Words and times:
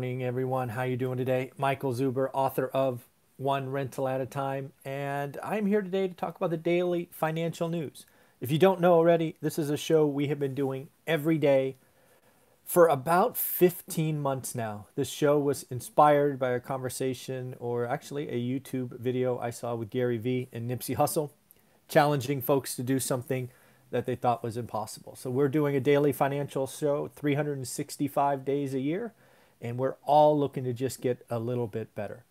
morning, 0.00 0.24
everyone. 0.24 0.70
How 0.70 0.84
you 0.84 0.96
doing 0.96 1.18
today? 1.18 1.52
Michael 1.58 1.92
Zuber, 1.92 2.30
author 2.32 2.68
of 2.68 3.06
One 3.36 3.68
Rental 3.68 4.08
at 4.08 4.22
a 4.22 4.24
Time, 4.24 4.72
and 4.82 5.36
I'm 5.42 5.66
here 5.66 5.82
today 5.82 6.08
to 6.08 6.14
talk 6.14 6.36
about 6.36 6.48
the 6.48 6.56
daily 6.56 7.10
financial 7.12 7.68
news. 7.68 8.06
If 8.40 8.50
you 8.50 8.56
don't 8.56 8.80
know 8.80 8.94
already, 8.94 9.36
this 9.42 9.58
is 9.58 9.68
a 9.68 9.76
show 9.76 10.06
we 10.06 10.28
have 10.28 10.38
been 10.38 10.54
doing 10.54 10.88
every 11.06 11.36
day 11.36 11.76
for 12.64 12.88
about 12.88 13.36
15 13.36 14.18
months 14.22 14.54
now. 14.54 14.86
This 14.94 15.10
show 15.10 15.38
was 15.38 15.64
inspired 15.64 16.38
by 16.38 16.52
a 16.52 16.60
conversation, 16.60 17.54
or 17.58 17.84
actually 17.84 18.30
a 18.30 18.40
YouTube 18.40 18.98
video 18.98 19.38
I 19.38 19.50
saw 19.50 19.74
with 19.74 19.90
Gary 19.90 20.16
Vee 20.16 20.48
and 20.50 20.66
Nipsey 20.66 20.96
Hussle, 20.96 21.28
challenging 21.90 22.40
folks 22.40 22.74
to 22.76 22.82
do 22.82 23.00
something 23.00 23.50
that 23.90 24.06
they 24.06 24.16
thought 24.16 24.42
was 24.42 24.56
impossible. 24.56 25.14
So 25.14 25.28
we're 25.28 25.48
doing 25.48 25.76
a 25.76 25.80
daily 25.80 26.12
financial 26.12 26.66
show 26.66 27.10
365 27.14 28.46
days 28.46 28.72
a 28.72 28.80
year 28.80 29.12
and 29.60 29.78
we're 29.78 29.96
all 30.04 30.38
looking 30.38 30.64
to 30.64 30.72
just 30.72 31.00
get 31.00 31.24
a 31.30 31.38
little 31.38 31.66
bit 31.66 31.94
better. 31.94 32.24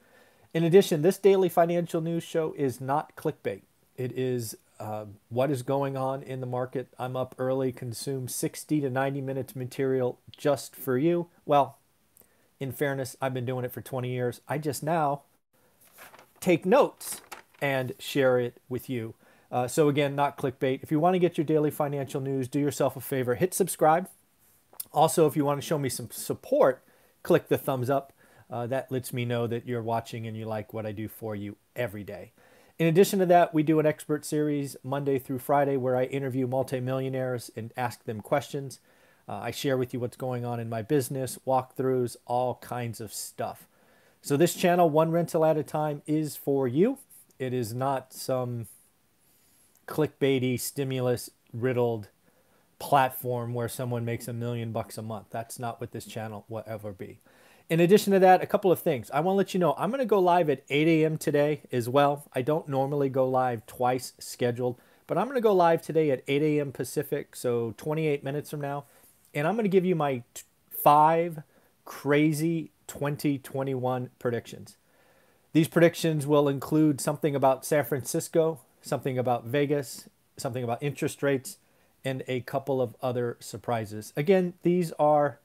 In 0.53 0.63
addition, 0.63 1.01
this 1.01 1.17
daily 1.17 1.49
financial 1.49 2.01
news 2.01 2.23
show 2.23 2.53
is 2.57 2.81
not 2.81 3.15
clickbait. 3.15 3.61
It 3.97 4.11
is 4.17 4.55
uh, 4.79 5.05
what 5.29 5.51
is 5.51 5.61
going 5.61 5.95
on 5.95 6.23
in 6.23 6.39
the 6.39 6.47
market. 6.47 6.87
I'm 6.97 7.15
up 7.15 7.35
early, 7.37 7.71
consume 7.71 8.27
60 8.27 8.81
to 8.81 8.89
90 8.89 9.21
minutes 9.21 9.55
material 9.55 10.19
just 10.35 10.75
for 10.75 10.97
you. 10.97 11.27
Well, 11.45 11.77
in 12.59 12.71
fairness, 12.71 13.15
I've 13.21 13.33
been 13.33 13.45
doing 13.45 13.65
it 13.65 13.71
for 13.71 13.81
20 13.81 14.09
years. 14.09 14.41
I 14.47 14.57
just 14.57 14.81
now 14.81 15.21
take 16.39 16.65
notes 16.65 17.21
and 17.61 17.93
share 17.99 18.39
it 18.39 18.59
with 18.69 18.89
you. 18.89 19.15
Uh, 19.51 19.67
so, 19.67 19.89
again, 19.89 20.15
not 20.15 20.37
clickbait. 20.37 20.81
If 20.83 20.91
you 20.91 20.99
want 20.99 21.15
to 21.15 21.19
get 21.19 21.37
your 21.37 21.45
daily 21.45 21.71
financial 21.71 22.21
news, 22.21 22.47
do 22.47 22.59
yourself 22.59 22.95
a 22.95 23.01
favor 23.01 23.35
hit 23.35 23.53
subscribe. 23.53 24.07
Also, 24.93 25.27
if 25.27 25.35
you 25.35 25.43
want 25.43 25.59
to 25.59 25.65
show 25.65 25.77
me 25.77 25.89
some 25.89 26.09
support, 26.11 26.83
click 27.23 27.47
the 27.47 27.57
thumbs 27.57 27.89
up. 27.89 28.13
Uh, 28.49 28.65
that 28.67 28.91
lets 28.91 29.13
me 29.13 29.25
know 29.25 29.45
that 29.45 29.67
you're 29.67 29.81
watching 29.81 30.25
and 30.25 30.35
you 30.35 30.45
like 30.45 30.73
what 30.73 30.85
I 30.85 30.91
do 30.91 31.07
for 31.07 31.35
you 31.35 31.55
every 31.75 32.03
day. 32.03 32.31
In 32.79 32.87
addition 32.87 33.19
to 33.19 33.25
that, 33.27 33.53
we 33.53 33.61
do 33.61 33.79
an 33.79 33.85
expert 33.85 34.25
series 34.25 34.77
Monday 34.83 35.19
through 35.19 35.39
Friday 35.39 35.77
where 35.77 35.97
I 35.97 36.05
interview 36.05 36.47
multimillionaires 36.47 37.51
and 37.55 37.73
ask 37.75 38.05
them 38.05 38.21
questions. 38.21 38.79
Uh, 39.27 39.33
I 39.43 39.51
share 39.51 39.77
with 39.77 39.93
you 39.93 39.99
what's 39.99 40.17
going 40.17 40.45
on 40.45 40.59
in 40.59 40.69
my 40.69 40.81
business, 40.81 41.37
walkthroughs, 41.45 42.15
all 42.25 42.55
kinds 42.55 43.01
of 43.01 43.13
stuff. 43.13 43.67
So, 44.21 44.35
this 44.35 44.55
channel, 44.55 44.89
One 44.89 45.11
Rental 45.11 45.45
at 45.45 45.57
a 45.57 45.63
Time, 45.63 46.01
is 46.07 46.35
for 46.35 46.67
you. 46.67 46.97
It 47.37 47.53
is 47.53 47.73
not 47.73 48.13
some 48.13 48.67
clickbaity, 49.87 50.59
stimulus 50.59 51.29
riddled 51.53 52.07
platform 52.79 53.53
where 53.53 53.69
someone 53.69 54.05
makes 54.05 54.27
a 54.27 54.33
million 54.33 54.71
bucks 54.71 54.97
a 54.97 55.01
month. 55.01 55.27
That's 55.29 55.59
not 55.59 55.79
what 55.79 55.91
this 55.91 56.05
channel 56.05 56.45
will 56.49 56.63
ever 56.65 56.91
be. 56.91 57.19
In 57.69 57.79
addition 57.79 58.13
to 58.13 58.19
that, 58.19 58.41
a 58.41 58.47
couple 58.47 58.71
of 58.71 58.79
things. 58.79 59.11
I 59.11 59.19
want 59.19 59.35
to 59.35 59.37
let 59.37 59.53
you 59.53 59.59
know 59.59 59.75
I'm 59.77 59.91
going 59.91 59.99
to 59.99 60.05
go 60.05 60.19
live 60.19 60.49
at 60.49 60.63
8 60.69 60.87
a.m. 60.87 61.17
today 61.17 61.61
as 61.71 61.87
well. 61.87 62.25
I 62.33 62.41
don't 62.41 62.67
normally 62.67 63.09
go 63.09 63.27
live 63.29 63.65
twice 63.67 64.13
scheduled, 64.17 64.79
but 65.05 65.17
I'm 65.17 65.25
going 65.25 65.35
to 65.35 65.41
go 65.41 65.53
live 65.53 65.81
today 65.81 66.09
at 66.09 66.23
8 66.27 66.41
a.m. 66.41 66.71
Pacific, 66.71 67.35
so 67.35 67.75
28 67.77 68.23
minutes 68.23 68.49
from 68.49 68.61
now. 68.61 68.85
And 69.35 69.47
I'm 69.47 69.53
going 69.53 69.65
to 69.65 69.69
give 69.69 69.85
you 69.85 69.95
my 69.95 70.23
five 70.71 71.43
crazy 71.85 72.71
2021 72.87 74.09
predictions. 74.17 74.77
These 75.53 75.67
predictions 75.67 76.25
will 76.25 76.47
include 76.47 77.01
something 77.01 77.35
about 77.35 77.65
San 77.65 77.83
Francisco, 77.83 78.61
something 78.81 79.17
about 79.17 79.45
Vegas, 79.45 80.09
something 80.37 80.63
about 80.63 80.81
interest 80.81 81.21
rates, 81.21 81.57
and 82.03 82.23
a 82.27 82.41
couple 82.41 82.81
of 82.81 82.95
other 83.01 83.37
surprises. 83.39 84.13
Again, 84.15 84.53
these 84.63 84.91
are, 84.93 85.39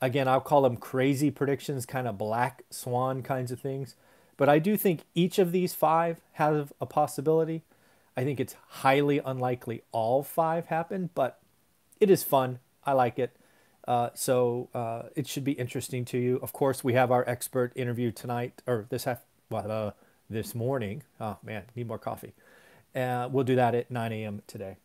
again, 0.00 0.28
I'll 0.28 0.40
call 0.40 0.62
them 0.62 0.76
crazy 0.76 1.30
predictions, 1.30 1.86
kind 1.86 2.08
of 2.08 2.18
black 2.18 2.62
swan 2.70 3.22
kinds 3.22 3.50
of 3.50 3.60
things. 3.60 3.94
But 4.36 4.48
I 4.48 4.58
do 4.58 4.76
think 4.76 5.00
each 5.14 5.38
of 5.38 5.52
these 5.52 5.74
five 5.74 6.20
have 6.34 6.72
a 6.80 6.86
possibility. 6.86 7.62
I 8.16 8.24
think 8.24 8.40
it's 8.40 8.56
highly 8.68 9.20
unlikely 9.24 9.82
all 9.92 10.22
five 10.22 10.66
happen, 10.66 11.10
but 11.14 11.40
it 12.00 12.10
is 12.10 12.22
fun. 12.22 12.60
I 12.84 12.92
like 12.92 13.18
it. 13.18 13.36
Uh, 13.86 14.10
so 14.14 14.68
uh, 14.74 15.04
it 15.16 15.26
should 15.26 15.44
be 15.44 15.52
interesting 15.52 16.04
to 16.04 16.18
you. 16.18 16.38
Of 16.42 16.52
course, 16.52 16.84
we 16.84 16.92
have 16.92 17.10
our 17.10 17.28
expert 17.28 17.72
interview 17.74 18.12
tonight 18.12 18.62
or 18.66 18.86
this 18.90 19.04
half, 19.04 19.20
well, 19.50 19.70
uh, 19.70 19.90
this 20.28 20.54
morning. 20.54 21.02
Oh 21.20 21.38
man, 21.42 21.64
need 21.74 21.88
more 21.88 21.98
coffee. 21.98 22.34
Uh, 22.94 23.28
we'll 23.30 23.44
do 23.44 23.56
that 23.56 23.74
at 23.74 23.90
9 23.90 24.12
a.m. 24.12 24.42
today. 24.46 24.76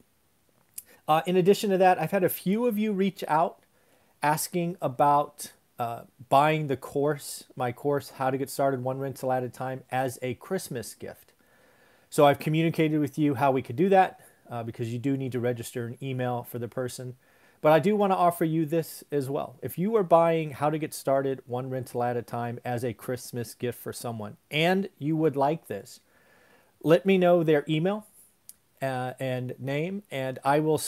Uh, 1.07 1.21
in 1.25 1.35
addition 1.35 1.69
to 1.69 1.77
that, 1.77 1.99
I've 1.99 2.11
had 2.11 2.23
a 2.23 2.29
few 2.29 2.65
of 2.65 2.77
you 2.77 2.93
reach 2.93 3.23
out 3.27 3.59
asking 4.21 4.77
about 4.81 5.51
uh, 5.77 6.01
buying 6.29 6.67
the 6.67 6.77
course, 6.77 7.45
my 7.55 7.71
course, 7.71 8.11
How 8.11 8.29
to 8.29 8.37
Get 8.37 8.49
Started 8.49 8.83
One 8.83 8.99
Rental 8.99 9.31
at 9.31 9.43
a 9.43 9.49
Time, 9.49 9.83
as 9.91 10.17
a 10.21 10.35
Christmas 10.35 10.93
gift. 10.93 11.33
So 12.09 12.25
I've 12.25 12.39
communicated 12.39 12.99
with 12.99 13.17
you 13.17 13.35
how 13.35 13.51
we 13.51 13.61
could 13.61 13.75
do 13.75 13.89
that 13.89 14.19
uh, 14.49 14.63
because 14.63 14.93
you 14.93 14.99
do 14.99 15.17
need 15.17 15.31
to 15.33 15.39
register 15.39 15.85
an 15.87 15.97
email 16.01 16.43
for 16.43 16.59
the 16.59 16.67
person. 16.67 17.15
But 17.59 17.71
I 17.71 17.79
do 17.79 17.95
want 17.95 18.11
to 18.11 18.17
offer 18.17 18.45
you 18.45 18.65
this 18.65 19.03
as 19.11 19.29
well. 19.29 19.55
If 19.61 19.77
you 19.77 19.95
are 19.95 20.03
buying 20.03 20.51
How 20.51 20.69
to 20.69 20.77
Get 20.77 20.93
Started 20.93 21.41
One 21.47 21.69
Rental 21.69 22.03
at 22.03 22.15
a 22.15 22.21
Time 22.21 22.59
as 22.63 22.85
a 22.85 22.93
Christmas 22.93 23.53
gift 23.53 23.79
for 23.79 23.91
someone 23.91 24.37
and 24.51 24.89
you 24.99 25.17
would 25.17 25.35
like 25.35 25.67
this, 25.67 25.99
let 26.81 27.05
me 27.05 27.17
know 27.17 27.43
their 27.43 27.65
email 27.67 28.05
uh, 28.83 29.13
and 29.19 29.55
name, 29.59 30.03
and 30.11 30.39
I 30.43 30.59
will 30.59 30.81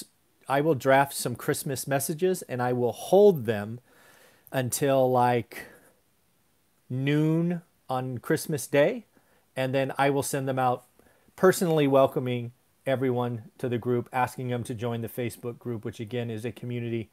I 0.48 0.62
will 0.62 0.76
draft 0.76 1.14
some 1.14 1.36
Christmas 1.36 1.88
messages 1.88 2.44
and 2.44 2.62
I 2.62 2.74
will 2.74 2.92
hold 2.92 3.46
them 3.46 3.80
until 4.52 5.10
like 5.10 5.66
noon 6.90 7.62
on 7.90 8.20
Christmas 8.20 8.68
Day, 8.68 9.06
and 9.56 9.74
then 9.74 9.94
I 9.98 10.10
will 10.10 10.24
send 10.24 10.48
them 10.48 10.60
out 10.60 10.86
personally 11.36 11.88
welcoming 11.88 12.52
everyone 12.86 13.44
to 13.58 13.68
the 13.68 13.78
group, 13.78 14.10
asking 14.14 14.50
them 14.50 14.64
to 14.66 14.74
join 14.74 15.02
the 15.02 15.10
Facebook 15.10 15.58
group, 15.58 15.86
which 15.86 16.00
again 16.00 16.30
is 16.30 16.46
a 16.46 16.52
community 16.52 17.10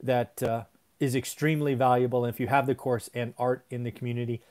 that 0.00 0.42
uh, 0.42 0.64
is 1.00 1.16
extremely 1.16 1.74
valuable. 1.74 2.24
And 2.24 2.32
if 2.32 2.38
you 2.38 2.46
have 2.46 2.66
the 2.66 2.74
course 2.74 3.10
and 3.14 3.34
art 3.38 3.64
in 3.70 3.82
the 3.82 3.90
community, 3.90 4.42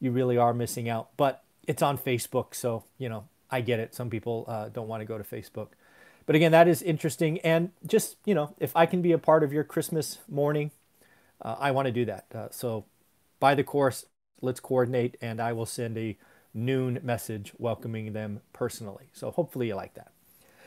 you 0.00 0.10
really 0.10 0.36
are 0.36 0.54
missing 0.54 0.88
out. 0.88 1.10
But 1.16 1.42
it's 1.66 1.82
on 1.82 1.98
Facebook, 1.98 2.54
so 2.54 2.84
you 2.96 3.08
know 3.08 3.24
I 3.50 3.60
get 3.60 3.80
it. 3.80 3.94
Some 3.94 4.10
people 4.10 4.44
uh, 4.48 4.68
don't 4.68 4.88
want 4.88 5.00
to 5.00 5.04
go 5.04 5.18
to 5.18 5.24
Facebook. 5.24 5.68
But 6.26 6.36
again, 6.36 6.52
that 6.52 6.68
is 6.68 6.82
interesting. 6.82 7.38
And 7.40 7.70
just, 7.86 8.16
you 8.24 8.34
know, 8.34 8.54
if 8.58 8.76
I 8.76 8.86
can 8.86 9.00
be 9.00 9.12
a 9.12 9.18
part 9.18 9.42
of 9.42 9.52
your 9.52 9.64
Christmas 9.64 10.18
morning, 10.28 10.70
uh, 11.40 11.56
I 11.58 11.70
want 11.70 11.86
to 11.86 11.92
do 11.92 12.04
that. 12.04 12.26
Uh, 12.34 12.48
so 12.50 12.84
buy 13.40 13.54
the 13.54 13.64
course, 13.64 14.04
let's 14.42 14.60
coordinate, 14.60 15.16
and 15.22 15.40
I 15.40 15.52
will 15.52 15.66
send 15.66 15.96
a 15.96 16.18
noon 16.52 17.00
message 17.02 17.52
welcoming 17.58 18.12
them 18.12 18.40
personally. 18.52 19.06
So 19.12 19.30
hopefully 19.30 19.68
you 19.68 19.74
like 19.74 19.94
that. 19.94 20.12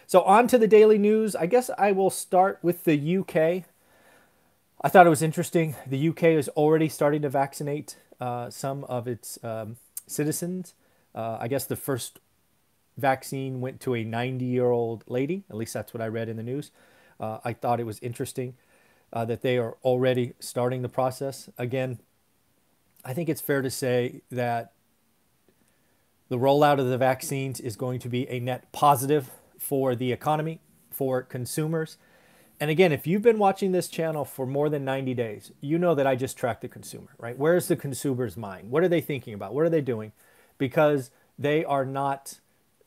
So 0.08 0.22
on 0.24 0.48
to 0.48 0.58
the 0.58 0.68
daily 0.68 0.98
news. 0.98 1.36
I 1.36 1.46
guess 1.46 1.70
I 1.78 1.92
will 1.92 2.10
start 2.10 2.60
with 2.62 2.84
the 2.84 3.18
UK. 3.18 3.66
I 4.84 4.90
thought 4.90 5.06
it 5.06 5.12
was 5.12 5.22
interesting. 5.22 5.76
The 5.86 6.10
UK 6.10 6.24
is 6.24 6.50
already 6.50 6.90
starting 6.90 7.22
to 7.22 7.30
vaccinate 7.30 7.98
uh, 8.20 8.50
some 8.50 8.84
of 8.86 9.08
its 9.08 9.42
um, 9.44 9.78
citizens. 10.08 10.74
Uh, 11.14 11.38
I 11.40 11.48
guess 11.48 11.66
the 11.66 11.76
first 11.76 12.20
vaccine 12.98 13.62
went 13.62 13.80
to 13.82 13.96
a 13.96 14.04
90 14.04 14.46
year 14.46 14.70
old 14.72 15.04
lady. 15.08 15.44
At 15.50 15.56
least 15.56 15.74
that's 15.74 15.94
what 15.94 16.02
I 16.02 16.08
read 16.08 16.30
in 16.30 16.38
the 16.38 16.44
news. 16.44 16.72
Uh, 17.20 17.40
I 17.44 17.54
thought 17.54 17.80
it 17.80 17.86
was 17.86 18.00
interesting 18.00 18.56
uh, 19.14 19.26
that 19.26 19.42
they 19.42 19.58
are 19.58 19.78
already 19.84 20.34
starting 20.40 20.82
the 20.82 20.90
process. 20.90 21.50
Again, 21.58 22.00
I 23.04 23.14
think 23.14 23.30
it's 23.30 23.42
fair 23.42 23.62
to 23.62 23.70
say 23.70 24.22
that 24.32 24.74
the 26.30 26.38
rollout 26.38 26.80
of 26.80 26.88
the 26.88 26.98
vaccines 26.98 27.60
is 27.60 27.76
going 27.76 28.00
to 28.00 28.10
be 28.10 28.28
a 28.30 28.40
net 28.40 28.72
positive 28.72 29.32
for 29.60 29.96
the 29.96 30.12
economy, 30.12 30.60
for 30.90 31.22
consumers. 31.22 31.98
And 32.60 32.70
again, 32.70 32.92
if 32.92 33.08
you've 33.08 33.22
been 33.22 33.40
watching 33.40 33.72
this 33.72 33.88
channel 33.88 34.24
for 34.24 34.46
more 34.46 34.70
than 34.70 34.86
90 34.86 35.14
days, 35.16 35.52
you 35.62 35.78
know 35.78 35.96
that 35.96 36.08
I 36.08 36.16
just 36.16 36.38
track 36.38 36.62
the 36.62 36.68
consumer, 36.68 37.10
right? 37.18 37.38
Where's 37.38 37.68
the 37.68 37.76
consumer's 37.76 38.38
mind? 38.38 38.70
What 38.70 38.84
are 38.84 38.88
they 38.88 39.02
thinking 39.02 39.34
about? 39.34 39.54
What 39.54 39.66
are 39.66 39.70
they 39.70 39.82
doing? 39.82 40.12
Because 40.58 41.10
they 41.38 41.66
are 41.66 41.86
not 41.86 42.40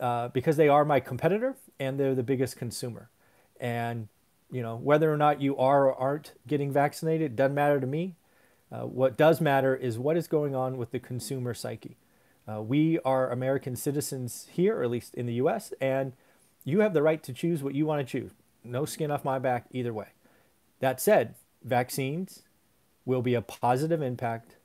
uh, 0.05 0.29
because 0.29 0.59
they 0.59 0.69
are 0.69 0.85
my 0.85 1.01
competitor 1.01 1.57
and 1.81 1.99
they're 1.99 2.15
the 2.15 2.23
biggest 2.23 2.59
consumer. 2.59 3.09
And 3.59 4.09
you 4.51 4.61
know 4.61 4.77
whether 4.77 5.11
or 5.11 5.17
not 5.17 5.41
you 5.41 5.57
are 5.57 5.87
or 5.87 5.95
aren't 5.95 6.33
getting 6.47 6.71
vaccinated 6.71 7.37
doesn't 7.37 7.55
matter 7.55 7.81
to 7.81 7.87
me. 7.87 8.15
Uh, 8.71 8.83
what 8.83 9.17
does 9.17 9.41
matter 9.41 9.75
is 9.75 9.99
what 9.99 10.19
is 10.19 10.29
going 10.29 10.55
on 10.55 10.77
with 10.77 10.91
the 10.91 11.01
consumer 11.01 11.55
psyche. 11.55 11.97
Uh, 12.47 12.61
we 12.61 12.99
are 12.99 13.31
American 13.31 13.77
citizens 13.77 14.47
here, 14.53 14.79
or 14.79 14.83
at 14.83 14.91
least 14.91 15.15
in 15.15 15.25
the 15.25 15.35
U.S., 15.35 15.73
and 15.81 16.13
you 16.65 16.81
have 16.81 16.93
the 16.93 17.03
right 17.03 17.23
to 17.23 17.33
choose 17.33 17.63
what 17.63 17.75
you 17.75 17.87
want 17.87 18.07
to 18.07 18.21
choose. 18.21 18.33
No 18.63 18.85
skin 18.85 19.11
off 19.11 19.25
my 19.25 19.39
back 19.39 19.65
either 19.71 19.95
way. 19.95 20.09
That 20.81 21.01
said, 21.01 21.35
vaccines 21.63 22.43
will 23.07 23.23
be 23.23 23.35
a 23.35 23.41
positive 23.41 24.03
impact 24.03 24.57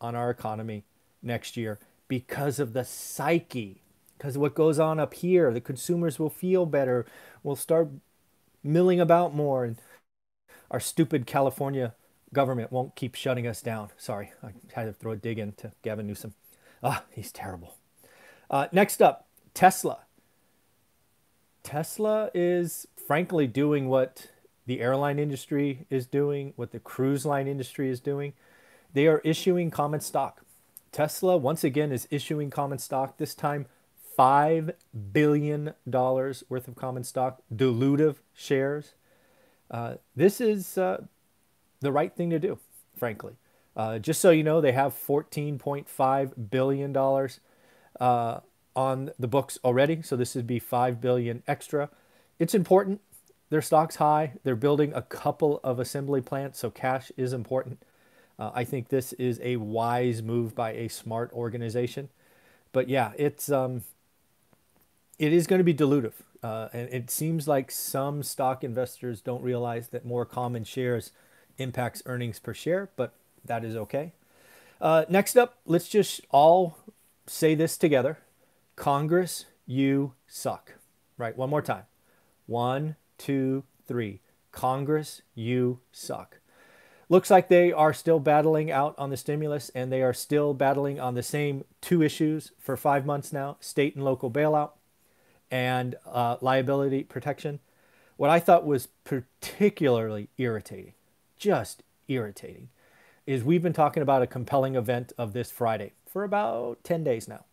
on 0.00 0.16
our 0.16 0.30
economy 0.30 0.82
next 1.22 1.56
year 1.56 1.78
because 2.08 2.58
of 2.58 2.72
the 2.72 2.84
psyche 2.84 3.79
because 4.20 4.36
what 4.36 4.54
goes 4.54 4.78
on 4.78 5.00
up 5.00 5.14
here, 5.14 5.50
the 5.50 5.62
consumers 5.62 6.18
will 6.18 6.28
feel 6.28 6.66
better, 6.66 7.06
will 7.42 7.56
start 7.56 7.88
milling 8.62 9.00
about 9.00 9.34
more, 9.34 9.64
and 9.64 9.78
our 10.70 10.78
stupid 10.78 11.26
California 11.26 11.94
government 12.30 12.70
won't 12.70 12.94
keep 12.94 13.14
shutting 13.14 13.46
us 13.46 13.62
down. 13.62 13.88
Sorry, 13.96 14.32
I 14.42 14.52
had 14.74 14.84
to 14.84 14.92
throw 14.92 15.12
a 15.12 15.16
dig 15.16 15.38
into 15.38 15.72
Gavin 15.82 16.06
Newsom. 16.06 16.34
Ah, 16.82 17.04
he's 17.10 17.32
terrible. 17.32 17.76
Uh, 18.50 18.66
next 18.72 19.00
up, 19.00 19.26
Tesla. 19.54 20.00
Tesla 21.62 22.30
is 22.34 22.86
frankly 23.06 23.46
doing 23.46 23.88
what 23.88 24.28
the 24.66 24.82
airline 24.82 25.18
industry 25.18 25.86
is 25.88 26.04
doing, 26.04 26.52
what 26.56 26.72
the 26.72 26.78
cruise 26.78 27.24
line 27.24 27.48
industry 27.48 27.88
is 27.88 28.00
doing. 28.00 28.34
They 28.92 29.06
are 29.06 29.22
issuing 29.24 29.70
common 29.70 30.00
stock. 30.00 30.42
Tesla, 30.92 31.38
once 31.38 31.64
again, 31.64 31.90
is 31.90 32.06
issuing 32.10 32.50
common 32.50 32.78
stock, 32.78 33.16
this 33.16 33.34
time 33.34 33.64
$5 34.20 34.74
billion 35.12 35.72
worth 35.86 36.68
of 36.68 36.76
common 36.76 37.04
stock, 37.04 37.40
dilutive 37.54 38.16
shares. 38.34 38.92
Uh, 39.70 39.94
this 40.14 40.42
is 40.42 40.76
uh, 40.76 41.04
the 41.80 41.90
right 41.90 42.14
thing 42.14 42.28
to 42.28 42.38
do, 42.38 42.58
frankly. 42.94 43.32
Uh, 43.74 43.98
just 43.98 44.20
so 44.20 44.28
you 44.28 44.44
know, 44.44 44.60
they 44.60 44.72
have 44.72 44.92
$14.5 44.92 46.50
billion 46.50 46.94
uh, 47.98 48.40
on 48.76 49.10
the 49.18 49.26
books 49.26 49.58
already. 49.64 50.02
So 50.02 50.16
this 50.16 50.34
would 50.34 50.46
be 50.46 50.58
5 50.58 51.00
billion 51.00 51.42
extra. 51.48 51.88
It's 52.38 52.54
important. 52.54 53.00
Their 53.48 53.62
stock's 53.62 53.96
high. 53.96 54.34
They're 54.44 54.54
building 54.54 54.92
a 54.94 55.00
couple 55.00 55.60
of 55.64 55.78
assembly 55.78 56.20
plants, 56.20 56.58
so 56.58 56.68
cash 56.68 57.10
is 57.16 57.32
important. 57.32 57.82
Uh, 58.38 58.50
I 58.52 58.64
think 58.64 58.90
this 58.90 59.14
is 59.14 59.40
a 59.42 59.56
wise 59.56 60.22
move 60.22 60.54
by 60.54 60.72
a 60.72 60.88
smart 60.88 61.32
organization. 61.32 62.10
But 62.72 62.90
yeah, 62.90 63.12
it's 63.16 63.50
um, 63.50 63.82
it 65.20 65.34
is 65.34 65.46
going 65.46 65.60
to 65.60 65.64
be 65.64 65.74
dilutive. 65.74 66.14
Uh, 66.42 66.68
and 66.72 66.88
it 66.88 67.10
seems 67.10 67.46
like 67.46 67.70
some 67.70 68.22
stock 68.22 68.64
investors 68.64 69.20
don't 69.20 69.42
realize 69.42 69.88
that 69.88 70.06
more 70.06 70.24
common 70.24 70.64
shares 70.64 71.12
impacts 71.58 72.02
earnings 72.06 72.38
per 72.38 72.54
share, 72.54 72.88
but 72.96 73.12
that 73.44 73.62
is 73.62 73.76
okay. 73.76 74.12
Uh, 74.80 75.04
next 75.10 75.36
up, 75.36 75.58
let's 75.66 75.88
just 75.88 76.22
all 76.30 76.78
say 77.26 77.54
this 77.54 77.76
together 77.76 78.18
Congress, 78.76 79.44
you 79.66 80.14
suck. 80.26 80.72
Right, 81.18 81.36
one 81.36 81.50
more 81.50 81.60
time. 81.60 81.84
One, 82.46 82.96
two, 83.18 83.64
three. 83.86 84.20
Congress, 84.52 85.20
you 85.34 85.80
suck. 85.92 86.38
Looks 87.10 87.30
like 87.30 87.48
they 87.48 87.72
are 87.72 87.92
still 87.92 88.20
battling 88.20 88.70
out 88.70 88.94
on 88.96 89.10
the 89.10 89.18
stimulus 89.18 89.70
and 89.74 89.92
they 89.92 90.00
are 90.00 90.14
still 90.14 90.54
battling 90.54 90.98
on 90.98 91.14
the 91.14 91.22
same 91.22 91.64
two 91.82 92.02
issues 92.02 92.52
for 92.58 92.74
five 92.74 93.04
months 93.04 93.34
now 93.34 93.58
state 93.60 93.94
and 93.94 94.04
local 94.04 94.30
bailout 94.30 94.70
and 95.50 95.96
uh, 96.06 96.36
liability 96.40 97.04
protection. 97.04 97.60
What 98.16 98.30
I 98.30 98.38
thought 98.38 98.66
was 98.66 98.88
particularly 99.04 100.28
irritating, 100.36 100.92
just 101.38 101.82
irritating, 102.06 102.68
is 103.26 103.42
we've 103.42 103.62
been 103.62 103.72
talking 103.72 104.02
about 104.02 104.22
a 104.22 104.26
compelling 104.26 104.74
event 104.74 105.12
of 105.16 105.32
this 105.32 105.50
Friday 105.50 105.92
for 106.06 106.22
about 106.22 106.84
10 106.84 107.02
days 107.02 107.28
now. 107.28 107.44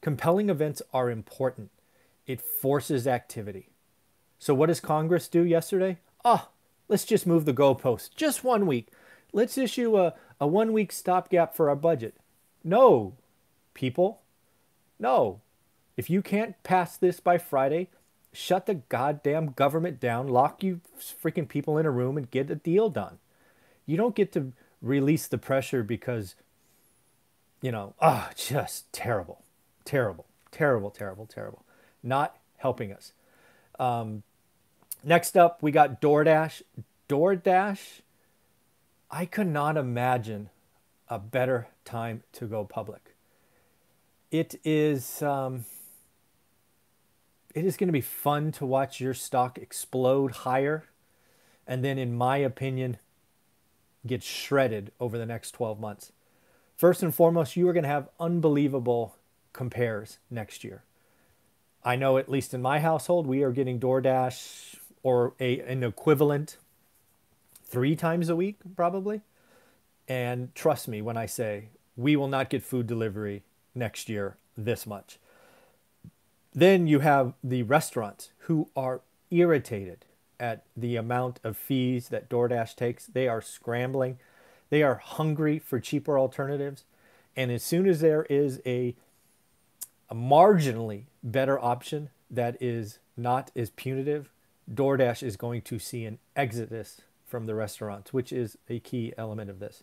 Compelling 0.00 0.48
events 0.48 0.80
are 0.92 1.10
important, 1.10 1.70
it 2.26 2.40
forces 2.40 3.06
activity. 3.06 3.68
So, 4.38 4.54
what 4.54 4.66
does 4.66 4.80
Congress 4.80 5.28
do 5.28 5.44
yesterday? 5.44 5.98
Oh, 6.24 6.48
let's 6.88 7.04
just 7.04 7.26
move 7.26 7.44
the 7.44 7.52
goalpost 7.52 8.16
just 8.16 8.42
one 8.42 8.66
week. 8.66 8.88
Let's 9.32 9.56
issue 9.56 9.96
a, 9.96 10.14
a 10.40 10.46
one 10.46 10.72
week 10.72 10.90
stopgap 10.90 11.54
for 11.54 11.68
our 11.68 11.76
budget. 11.76 12.16
No, 12.64 13.14
people, 13.74 14.22
no. 14.98 15.41
If 15.96 16.08
you 16.08 16.22
can't 16.22 16.60
pass 16.62 16.96
this 16.96 17.20
by 17.20 17.38
Friday, 17.38 17.88
shut 18.32 18.66
the 18.66 18.74
goddamn 18.74 19.52
government 19.52 20.00
down, 20.00 20.26
lock 20.26 20.62
you 20.62 20.80
freaking 20.98 21.48
people 21.48 21.76
in 21.76 21.86
a 21.86 21.90
room, 21.90 22.16
and 22.16 22.30
get 22.30 22.50
a 22.50 22.54
deal 22.54 22.88
done. 22.88 23.18
You 23.84 23.96
don't 23.96 24.14
get 24.14 24.32
to 24.32 24.52
release 24.80 25.26
the 25.26 25.38
pressure 25.38 25.82
because, 25.82 26.34
you 27.60 27.70
know, 27.70 27.94
ah, 28.00 28.28
oh, 28.30 28.32
just 28.36 28.90
terrible, 28.92 29.42
terrible, 29.84 30.26
terrible, 30.50 30.90
terrible, 30.90 31.26
terrible. 31.26 31.64
Not 32.02 32.36
helping 32.56 32.92
us. 32.92 33.12
Um, 33.78 34.22
next 35.04 35.36
up, 35.36 35.62
we 35.62 35.72
got 35.72 36.00
DoorDash. 36.00 36.62
DoorDash, 37.08 38.00
I 39.10 39.26
could 39.26 39.48
not 39.48 39.76
imagine 39.76 40.48
a 41.08 41.18
better 41.18 41.68
time 41.84 42.22
to 42.32 42.46
go 42.46 42.64
public. 42.64 43.14
It 44.30 44.58
is. 44.64 45.20
Um, 45.20 45.66
it 47.54 47.64
is 47.64 47.76
going 47.76 47.88
to 47.88 47.92
be 47.92 48.00
fun 48.00 48.52
to 48.52 48.66
watch 48.66 49.00
your 49.00 49.14
stock 49.14 49.58
explode 49.58 50.32
higher 50.32 50.84
and 51.66 51.84
then, 51.84 51.98
in 51.98 52.14
my 52.14 52.38
opinion, 52.38 52.98
get 54.06 54.22
shredded 54.22 54.90
over 54.98 55.16
the 55.16 55.26
next 55.26 55.52
12 55.52 55.78
months. 55.78 56.12
First 56.76 57.02
and 57.02 57.14
foremost, 57.14 57.56
you 57.56 57.68
are 57.68 57.72
going 57.72 57.84
to 57.84 57.88
have 57.88 58.08
unbelievable 58.18 59.16
compares 59.52 60.18
next 60.30 60.64
year. 60.64 60.82
I 61.84 61.96
know, 61.96 62.18
at 62.18 62.28
least 62.28 62.54
in 62.54 62.62
my 62.62 62.80
household, 62.80 63.26
we 63.26 63.42
are 63.42 63.52
getting 63.52 63.78
DoorDash 63.78 64.76
or 65.02 65.34
a, 65.40 65.60
an 65.60 65.82
equivalent 65.82 66.56
three 67.64 67.96
times 67.96 68.28
a 68.28 68.36
week, 68.36 68.58
probably. 68.76 69.20
And 70.08 70.54
trust 70.54 70.88
me 70.88 71.02
when 71.02 71.16
I 71.16 71.26
say 71.26 71.68
we 71.96 72.16
will 72.16 72.28
not 72.28 72.50
get 72.50 72.62
food 72.62 72.86
delivery 72.86 73.42
next 73.74 74.08
year 74.08 74.36
this 74.56 74.86
much. 74.86 75.18
Then 76.54 76.86
you 76.86 77.00
have 77.00 77.34
the 77.42 77.62
restaurants 77.62 78.30
who 78.40 78.68
are 78.76 79.00
irritated 79.30 80.04
at 80.38 80.64
the 80.76 80.96
amount 80.96 81.40
of 81.44 81.56
fees 81.56 82.08
that 82.08 82.28
DoorDash 82.28 82.76
takes. 82.76 83.06
They 83.06 83.28
are 83.28 83.40
scrambling. 83.40 84.18
They 84.68 84.82
are 84.82 84.96
hungry 84.96 85.58
for 85.58 85.80
cheaper 85.80 86.18
alternatives. 86.18 86.84
And 87.36 87.50
as 87.50 87.62
soon 87.62 87.86
as 87.86 88.00
there 88.00 88.24
is 88.28 88.60
a, 88.66 88.94
a 90.10 90.14
marginally 90.14 91.04
better 91.22 91.58
option 91.58 92.10
that 92.30 92.60
is 92.60 92.98
not 93.16 93.50
as 93.56 93.70
punitive, 93.70 94.30
DoorDash 94.72 95.22
is 95.22 95.36
going 95.36 95.62
to 95.62 95.78
see 95.78 96.04
an 96.04 96.18
exodus 96.36 97.02
from 97.26 97.46
the 97.46 97.54
restaurants, 97.54 98.12
which 98.12 98.32
is 98.32 98.58
a 98.68 98.78
key 98.80 99.14
element 99.16 99.48
of 99.48 99.58
this. 99.58 99.82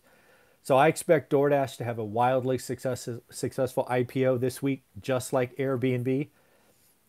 So 0.62 0.76
I 0.76 0.88
expect 0.88 1.32
DoorDash 1.32 1.76
to 1.78 1.84
have 1.84 1.98
a 1.98 2.04
wildly 2.04 2.58
success, 2.58 3.08
successful 3.30 3.86
IPO 3.90 4.40
this 4.40 4.62
week, 4.62 4.82
just 5.00 5.32
like 5.32 5.56
Airbnb. 5.56 6.28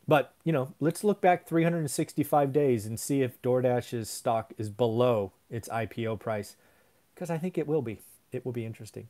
But, 0.08 0.34
you 0.44 0.52
know, 0.52 0.74
let's 0.80 1.04
look 1.04 1.22
back 1.22 1.48
365 1.48 2.52
days 2.52 2.86
and 2.86 3.00
see 3.00 3.22
if 3.22 3.42
DoorDash's 3.42 4.10
stock 4.10 4.54
is 4.58 4.70
below 4.70 5.32
its 5.50 5.70
IPO 5.70 6.20
price 6.20 6.56
because 7.14 7.30
I 7.30 7.38
think 7.38 7.58
it 7.58 7.68
will 7.68 7.82
be. 7.82 8.00
It 8.32 8.46
will 8.46 8.52
be 8.52 8.66
interesting. 8.66 9.08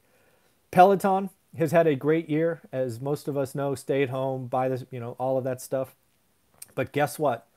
Peloton 0.71 1.29
has 1.57 1.71
had 1.71 1.87
a 1.87 1.95
great 1.95 2.29
year, 2.29 2.61
as 2.71 3.01
most 3.01 3.27
of 3.27 3.37
us 3.37 3.55
know, 3.55 3.75
stay 3.75 4.03
at 4.03 4.09
home, 4.09 4.47
buy 4.47 4.69
this, 4.69 4.85
you 4.91 4.99
know, 4.99 5.15
all 5.17 5.37
of 5.37 5.43
that 5.43 5.61
stuff. 5.61 5.95
But 6.75 6.91
guess 6.91 7.19
what? 7.19 7.47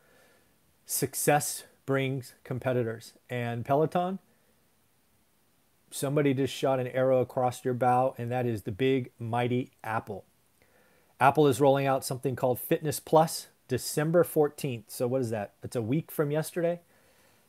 Success 0.86 1.64
brings 1.86 2.34
competitors. 2.42 3.12
And 3.30 3.64
Peloton, 3.64 4.18
somebody 5.90 6.34
just 6.34 6.52
shot 6.52 6.80
an 6.80 6.88
arrow 6.88 7.20
across 7.20 7.64
your 7.64 7.74
bow, 7.74 8.14
and 8.18 8.30
that 8.30 8.46
is 8.46 8.62
the 8.62 8.72
big, 8.72 9.10
mighty 9.18 9.70
Apple. 9.82 10.24
Apple 11.20 11.46
is 11.46 11.60
rolling 11.60 11.86
out 11.86 12.04
something 12.04 12.36
called 12.36 12.58
Fitness 12.58 13.00
Plus 13.00 13.48
December 13.68 14.24
14th. 14.24 14.84
So 14.88 15.06
what 15.06 15.20
is 15.20 15.30
that? 15.30 15.52
It's 15.62 15.76
a 15.76 15.82
week 15.82 16.10
from 16.10 16.30
yesterday. 16.30 16.80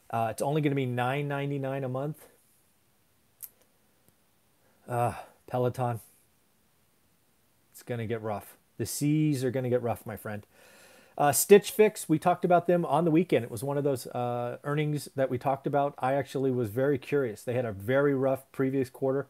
Uh, 0.09 0.27
it's 0.31 0.41
only 0.41 0.61
going 0.61 0.71
to 0.71 0.75
be 0.75 0.85
$9.99 0.85 1.85
a 1.85 1.89
month. 1.89 2.25
Uh, 4.87 5.13
Peloton. 5.47 5.99
It's 7.71 7.83
going 7.83 7.99
to 7.99 8.05
get 8.05 8.21
rough. 8.21 8.55
The 8.77 8.85
seas 8.85 9.43
are 9.43 9.51
going 9.51 9.63
to 9.63 9.69
get 9.69 9.81
rough, 9.81 10.05
my 10.05 10.15
friend. 10.15 10.45
Uh, 11.17 11.31
Stitch 11.31 11.71
Fix, 11.71 12.09
we 12.09 12.19
talked 12.19 12.43
about 12.43 12.67
them 12.67 12.85
on 12.85 13.05
the 13.05 13.11
weekend. 13.11 13.45
It 13.45 13.51
was 13.51 13.63
one 13.63 13.77
of 13.77 13.83
those 13.83 14.05
uh, 14.07 14.57
earnings 14.63 15.07
that 15.15 15.29
we 15.29 15.37
talked 15.37 15.65
about. 15.65 15.95
I 15.97 16.13
actually 16.13 16.51
was 16.51 16.69
very 16.69 16.97
curious. 16.97 17.41
They 17.41 17.53
had 17.53 17.65
a 17.65 17.71
very 17.71 18.13
rough 18.13 18.51
previous 18.51 18.89
quarter, 18.89 19.27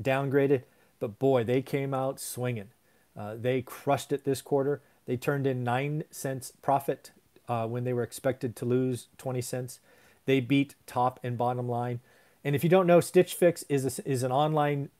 downgraded, 0.00 0.62
but 1.00 1.18
boy, 1.18 1.42
they 1.42 1.62
came 1.62 1.94
out 1.94 2.20
swinging. 2.20 2.68
Uh, 3.16 3.34
they 3.38 3.62
crushed 3.62 4.12
it 4.12 4.24
this 4.24 4.42
quarter. 4.42 4.80
They 5.06 5.16
turned 5.16 5.46
in 5.46 5.64
9 5.64 6.04
cents 6.10 6.52
profit 6.62 7.10
uh, 7.48 7.66
when 7.66 7.84
they 7.84 7.92
were 7.92 8.02
expected 8.02 8.56
to 8.56 8.64
lose 8.64 9.08
20 9.18 9.40
cents. 9.40 9.80
They 10.26 10.40
beat 10.40 10.74
top 10.86 11.20
and 11.22 11.36
bottom 11.36 11.68
line. 11.68 12.00
And 12.42 12.54
if 12.54 12.64
you 12.64 12.70
don't 12.70 12.86
know, 12.86 13.00
Stitch 13.00 13.34
Fix 13.34 13.64
is, 13.68 13.98
a, 13.98 14.08
is 14.08 14.22
an 14.22 14.32
online, 14.32 14.90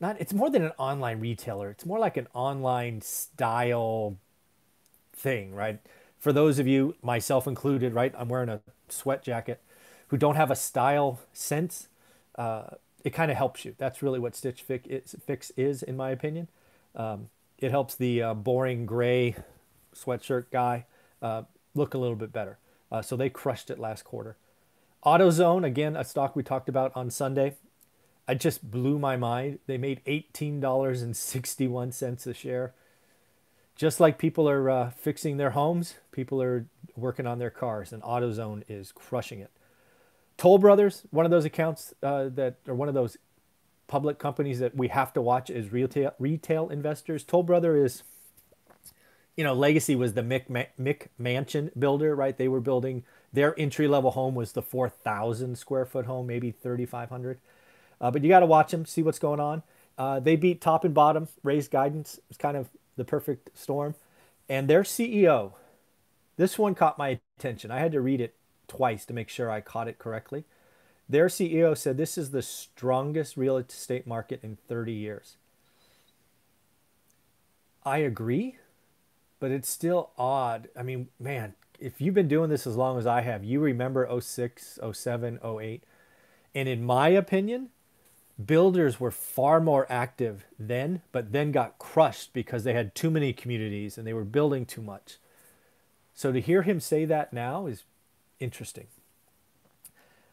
not 0.00 0.20
it's 0.20 0.32
more 0.32 0.50
than 0.50 0.64
an 0.64 0.72
online 0.78 1.20
retailer. 1.20 1.70
It's 1.70 1.86
more 1.86 1.98
like 1.98 2.16
an 2.16 2.28
online 2.34 3.00
style 3.02 4.16
thing, 5.12 5.54
right? 5.54 5.78
For 6.18 6.32
those 6.32 6.58
of 6.58 6.66
you, 6.66 6.96
myself 7.02 7.46
included, 7.46 7.94
right? 7.94 8.14
I'm 8.16 8.28
wearing 8.28 8.48
a 8.48 8.60
sweat 8.88 9.22
jacket, 9.22 9.60
who 10.08 10.16
don't 10.16 10.34
have 10.36 10.50
a 10.50 10.56
style 10.56 11.20
sense. 11.32 11.88
Uh, 12.34 12.62
it 13.04 13.10
kind 13.10 13.30
of 13.30 13.36
helps 13.36 13.64
you. 13.64 13.74
That's 13.78 14.02
really 14.02 14.18
what 14.18 14.34
Stitch 14.34 14.62
Fix 14.62 14.86
is, 14.86 15.16
Fix 15.24 15.50
is, 15.56 15.82
in 15.82 15.96
my 15.96 16.10
opinion. 16.10 16.48
Um, 16.94 17.28
it 17.58 17.70
helps 17.70 17.94
the 17.94 18.22
uh, 18.22 18.34
boring 18.34 18.86
gray 18.86 19.36
sweatshirt 19.94 20.46
guy 20.50 20.86
uh, 21.22 21.42
look 21.74 21.94
a 21.94 21.98
little 21.98 22.16
bit 22.16 22.32
better. 22.32 22.58
Uh, 22.90 23.02
so 23.02 23.16
they 23.16 23.30
crushed 23.30 23.70
it 23.70 23.78
last 23.78 24.04
quarter. 24.04 24.36
AutoZone, 25.04 25.64
again, 25.64 25.94
a 25.96 26.04
stock 26.04 26.36
we 26.36 26.42
talked 26.42 26.68
about 26.68 26.92
on 26.94 27.10
Sunday. 27.10 27.54
I 28.28 28.34
just 28.34 28.70
blew 28.70 28.98
my 28.98 29.16
mind. 29.16 29.60
They 29.66 29.78
made 29.78 30.04
$18.61 30.04 32.26
a 32.26 32.34
share. 32.34 32.74
Just 33.76 33.98
like 33.98 34.18
people 34.18 34.46
are 34.48 34.68
uh, 34.68 34.90
fixing 34.90 35.38
their 35.38 35.50
homes, 35.50 35.94
people 36.12 36.42
are 36.42 36.66
working 36.96 37.26
on 37.26 37.38
their 37.38 37.50
cars, 37.50 37.92
and 37.92 38.02
AutoZone 38.02 38.64
is 38.68 38.92
crushing 38.92 39.40
it. 39.40 39.50
Toll 40.36 40.58
Brothers, 40.58 41.04
one 41.10 41.24
of 41.24 41.30
those 41.30 41.46
accounts 41.46 41.94
uh, 42.02 42.28
that, 42.34 42.56
or 42.68 42.74
one 42.74 42.88
of 42.88 42.94
those 42.94 43.16
public 43.90 44.20
companies 44.20 44.60
that 44.60 44.76
we 44.76 44.86
have 44.86 45.12
to 45.12 45.20
watch 45.20 45.50
as 45.50 45.72
retail 45.72 46.14
retail 46.20 46.68
investors. 46.68 47.24
Toll 47.24 47.42
Brother 47.42 47.76
is, 47.76 48.04
you 49.36 49.42
know, 49.42 49.52
Legacy 49.52 49.96
was 49.96 50.14
the 50.14 50.22
Mick, 50.22 50.46
Mick 50.80 51.08
Mansion 51.18 51.72
builder, 51.76 52.14
right? 52.14 52.38
They 52.38 52.46
were 52.46 52.60
building 52.60 53.02
their 53.32 53.58
entry 53.58 53.88
level 53.88 54.12
home 54.12 54.36
was 54.36 54.52
the 54.52 54.62
4,000 54.62 55.58
square 55.58 55.84
foot 55.84 56.06
home, 56.06 56.28
maybe 56.28 56.52
3,500. 56.52 57.38
Uh, 58.00 58.10
but 58.12 58.22
you 58.22 58.28
got 58.28 58.40
to 58.40 58.46
watch 58.46 58.70
them, 58.70 58.86
see 58.86 59.02
what's 59.02 59.18
going 59.18 59.40
on. 59.40 59.64
Uh, 59.98 60.20
they 60.20 60.36
beat 60.36 60.60
top 60.60 60.84
and 60.84 60.94
bottom, 60.94 61.28
raised 61.42 61.72
guidance. 61.72 62.20
It's 62.28 62.38
kind 62.38 62.56
of 62.56 62.68
the 62.96 63.04
perfect 63.04 63.50
storm. 63.58 63.96
And 64.48 64.68
their 64.68 64.82
CEO, 64.82 65.52
this 66.36 66.58
one 66.58 66.76
caught 66.76 66.96
my 66.96 67.18
attention. 67.38 67.72
I 67.72 67.80
had 67.80 67.92
to 67.92 68.00
read 68.00 68.20
it 68.20 68.34
twice 68.68 69.04
to 69.06 69.14
make 69.14 69.28
sure 69.28 69.50
I 69.50 69.60
caught 69.60 69.88
it 69.88 69.98
correctly. 69.98 70.44
Their 71.10 71.26
CEO 71.26 71.76
said 71.76 71.96
this 71.96 72.16
is 72.16 72.30
the 72.30 72.40
strongest 72.40 73.36
real 73.36 73.56
estate 73.56 74.06
market 74.06 74.44
in 74.44 74.56
30 74.68 74.92
years. 74.92 75.36
I 77.84 77.98
agree, 77.98 78.58
but 79.40 79.50
it's 79.50 79.68
still 79.68 80.10
odd. 80.16 80.68
I 80.78 80.84
mean, 80.84 81.08
man, 81.18 81.54
if 81.80 82.00
you've 82.00 82.14
been 82.14 82.28
doing 82.28 82.48
this 82.48 82.64
as 82.64 82.76
long 82.76 82.96
as 82.96 83.08
I 83.08 83.22
have, 83.22 83.42
you 83.42 83.58
remember 83.58 84.08
06, 84.20 84.78
07, 84.92 85.40
08. 85.42 85.82
And 86.54 86.68
in 86.68 86.84
my 86.84 87.08
opinion, 87.08 87.70
builders 88.46 89.00
were 89.00 89.10
far 89.10 89.60
more 89.60 89.90
active 89.90 90.44
then, 90.60 91.02
but 91.10 91.32
then 91.32 91.50
got 91.50 91.80
crushed 91.80 92.32
because 92.32 92.62
they 92.62 92.72
had 92.72 92.94
too 92.94 93.10
many 93.10 93.32
communities 93.32 93.98
and 93.98 94.06
they 94.06 94.14
were 94.14 94.24
building 94.24 94.64
too 94.64 94.82
much. 94.82 95.16
So 96.14 96.30
to 96.30 96.40
hear 96.40 96.62
him 96.62 96.78
say 96.78 97.04
that 97.06 97.32
now 97.32 97.66
is 97.66 97.82
interesting. 98.38 98.86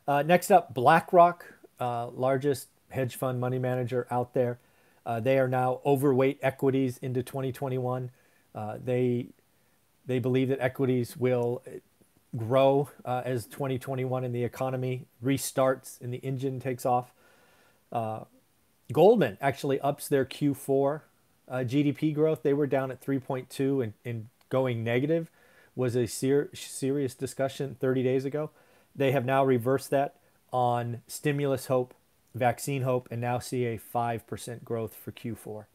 Uh, 0.07 0.23
next 0.23 0.51
up, 0.51 0.73
BlackRock, 0.73 1.45
uh, 1.79 2.07
largest 2.07 2.67
hedge 2.89 3.15
fund 3.15 3.39
money 3.39 3.59
manager 3.59 4.07
out 4.09 4.33
there. 4.33 4.59
Uh, 5.05 5.19
they 5.19 5.37
are 5.39 5.47
now 5.47 5.79
overweight 5.85 6.39
equities 6.41 6.97
into 7.01 7.23
2021. 7.23 8.11
Uh, 8.55 8.77
they 8.83 9.27
they 10.05 10.19
believe 10.19 10.47
that 10.47 10.59
equities 10.61 11.17
will 11.17 11.61
grow 12.35 12.89
uh, 13.05 13.21
as 13.25 13.45
2021 13.45 14.23
and 14.23 14.33
the 14.33 14.43
economy 14.43 15.05
restarts 15.23 15.99
and 16.01 16.13
the 16.13 16.17
engine 16.17 16.59
takes 16.59 16.85
off. 16.85 17.11
Uh, 17.91 18.21
Goldman 18.91 19.37
actually 19.41 19.79
ups 19.81 20.07
their 20.07 20.25
Q4 20.25 21.01
uh, 21.49 21.55
GDP 21.57 22.13
growth. 22.13 22.43
They 22.43 22.53
were 22.53 22.67
down 22.67 22.91
at 22.91 23.01
3.2 23.01 23.83
and, 23.83 23.93
and 24.05 24.27
going 24.49 24.83
negative 24.83 25.29
was 25.75 25.95
a 25.95 26.07
ser- 26.07 26.49
serious 26.53 27.13
discussion 27.13 27.75
30 27.79 28.03
days 28.03 28.25
ago. 28.25 28.49
They 28.97 29.11
have 29.11 29.25
now 29.25 29.45
reversed 29.45 29.91
that 29.91 30.15
on 30.51 31.01
stimulus 31.07 31.67
hope, 31.67 31.93
vaccine 32.33 32.81
hope, 32.81 33.07
and 33.11 33.21
now 33.21 33.39
see 33.39 33.65
a 33.65 33.77
5% 33.77 34.63
growth 34.63 34.95
for 34.95 35.11
Q4. 35.11 35.65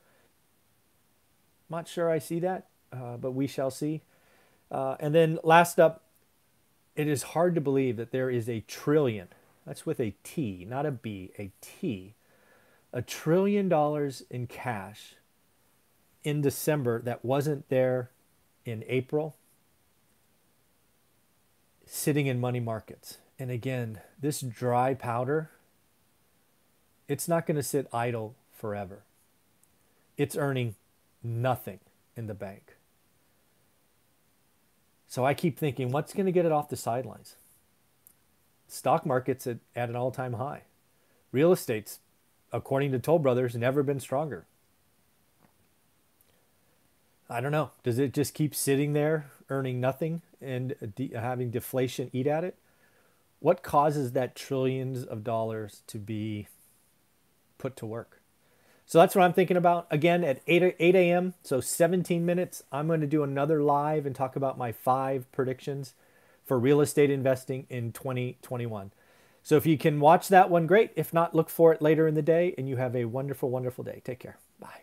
Not 1.70 1.88
sure 1.88 2.10
I 2.10 2.18
see 2.18 2.40
that, 2.40 2.66
uh, 2.92 3.16
but 3.16 3.30
we 3.30 3.46
shall 3.46 3.70
see. 3.70 4.02
Uh, 4.70 4.96
and 5.00 5.14
then 5.14 5.38
last 5.44 5.78
up, 5.78 6.02
it 6.96 7.08
is 7.08 7.22
hard 7.22 7.54
to 7.54 7.60
believe 7.60 7.96
that 7.96 8.10
there 8.10 8.28
is 8.28 8.48
a 8.48 8.60
trillion, 8.60 9.28
that's 9.66 9.86
with 9.86 10.00
a 10.00 10.14
T, 10.24 10.66
not 10.68 10.84
a 10.84 10.90
B, 10.90 11.30
a 11.38 11.50
T, 11.60 12.14
a 12.92 13.00
trillion 13.00 13.68
dollars 13.68 14.24
in 14.30 14.46
cash 14.46 15.14
in 16.24 16.40
December 16.40 17.00
that 17.02 17.24
wasn't 17.24 17.68
there 17.68 18.10
in 18.64 18.84
April, 18.86 19.36
sitting 21.86 22.26
in 22.26 22.40
money 22.40 22.60
markets. 22.60 23.18
And 23.38 23.50
again, 23.50 24.00
this 24.20 24.40
dry 24.40 24.94
powder, 24.94 25.50
it's 27.08 27.28
not 27.28 27.46
going 27.46 27.56
to 27.56 27.62
sit 27.62 27.88
idle 27.92 28.34
forever. 28.56 29.02
It's 30.16 30.36
earning 30.36 30.76
nothing 31.22 31.80
in 32.16 32.26
the 32.26 32.34
bank. 32.34 32.76
So 35.08 35.26
I 35.26 35.34
keep 35.34 35.58
thinking, 35.58 35.90
what's 35.90 36.14
going 36.14 36.26
to 36.26 36.32
get 36.32 36.46
it 36.46 36.52
off 36.52 36.68
the 36.68 36.76
sidelines? 36.76 37.36
Stock 38.68 39.04
market's 39.04 39.46
at, 39.46 39.58
at 39.76 39.90
an 39.90 39.96
all 39.96 40.10
time 40.10 40.34
high. 40.34 40.62
Real 41.32 41.52
estate's, 41.52 41.98
according 42.52 42.92
to 42.92 42.98
Toll 42.98 43.18
Brothers, 43.18 43.54
never 43.54 43.82
been 43.82 44.00
stronger. 44.00 44.46
I 47.28 47.40
don't 47.40 47.52
know. 47.52 47.70
Does 47.82 47.98
it 47.98 48.12
just 48.12 48.34
keep 48.34 48.54
sitting 48.54 48.92
there, 48.92 49.30
earning 49.48 49.80
nothing 49.80 50.22
and 50.42 50.74
de- 50.94 51.12
having 51.14 51.50
deflation 51.50 52.10
eat 52.12 52.26
at 52.26 52.44
it? 52.44 52.56
What 53.40 53.62
causes 53.62 54.12
that 54.12 54.36
trillions 54.36 55.04
of 55.04 55.24
dollars 55.24 55.82
to 55.88 55.98
be 55.98 56.48
put 57.58 57.76
to 57.76 57.86
work? 57.86 58.20
So 58.86 58.98
that's 58.98 59.14
what 59.14 59.24
I'm 59.24 59.32
thinking 59.32 59.56
about. 59.56 59.86
Again, 59.90 60.22
at 60.22 60.42
8, 60.46 60.76
8 60.78 60.94
a.m., 60.94 61.34
so 61.42 61.60
17 61.60 62.26
minutes, 62.26 62.62
I'm 62.70 62.86
going 62.86 63.00
to 63.00 63.06
do 63.06 63.22
another 63.22 63.62
live 63.62 64.06
and 64.06 64.14
talk 64.14 64.36
about 64.36 64.58
my 64.58 64.70
five 64.72 65.30
predictions 65.32 65.94
for 66.44 66.58
real 66.58 66.80
estate 66.80 67.10
investing 67.10 67.66
in 67.70 67.92
2021. 67.92 68.92
So 69.42 69.56
if 69.56 69.66
you 69.66 69.76
can 69.78 69.98
watch 69.98 70.28
that 70.28 70.50
one, 70.50 70.66
great. 70.66 70.92
If 70.94 71.12
not, 71.12 71.34
look 71.34 71.48
for 71.48 71.72
it 71.72 71.82
later 71.82 72.06
in 72.06 72.14
the 72.14 72.22
day, 72.22 72.54
and 72.56 72.68
you 72.68 72.76
have 72.76 72.94
a 72.94 73.06
wonderful, 73.06 73.50
wonderful 73.50 73.82
day. 73.82 74.02
Take 74.04 74.20
care. 74.20 74.38
Bye. 74.60 74.82